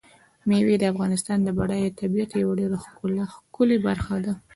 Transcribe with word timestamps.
مېوې 0.47 0.75
د 0.79 0.83
افغانستان 0.93 1.37
د 1.43 1.49
بډایه 1.57 1.95
طبیعت 1.99 2.31
یوه 2.41 2.53
ډېره 2.59 2.77
ښکلې 3.33 3.77
برخه 3.87 4.15
ده. 4.25 4.33